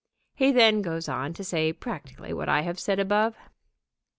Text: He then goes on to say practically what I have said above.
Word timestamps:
He 0.33 0.51
then 0.51 0.81
goes 0.81 1.07
on 1.07 1.33
to 1.33 1.43
say 1.43 1.71
practically 1.71 2.33
what 2.33 2.49
I 2.49 2.61
have 2.61 2.79
said 2.79 2.97
above. 2.97 3.37